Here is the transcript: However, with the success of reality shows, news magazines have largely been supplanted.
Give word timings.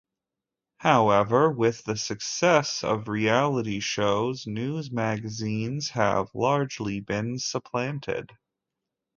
However, 0.77 1.51
with 1.51 1.83
the 1.83 1.95
success 1.95 2.83
of 2.83 3.07
reality 3.07 3.79
shows, 3.81 4.47
news 4.47 4.89
magazines 4.89 5.91
have 5.91 6.31
largely 6.33 6.99
been 7.01 7.37
supplanted. 7.37 8.31